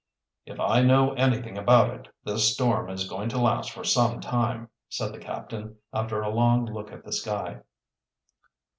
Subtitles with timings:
[0.47, 4.67] "If I know anything about it, this storm is going to last for some time,"
[4.89, 7.61] said the captain, after a long look at the sky.